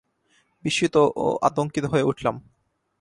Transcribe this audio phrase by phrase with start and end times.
[0.63, 2.35] বিস্মিত ও আতঙ্কিত হয়ে উঠলাম।